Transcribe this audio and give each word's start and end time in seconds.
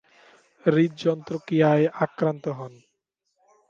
হৃদযন্ত্রক্রীয়ায় 0.63 1.85
আক্রান্ত 2.05 2.45
হন। 2.57 2.73